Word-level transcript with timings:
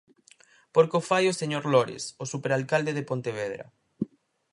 Porque 0.73 0.97
o 0.99 1.05
fai 1.09 1.23
o 1.27 1.37
señor 1.41 1.63
Lores, 1.73 2.03
o 2.23 2.25
superalcalde 2.33 2.95
de 2.97 3.07
Pontevedra. 3.09 3.65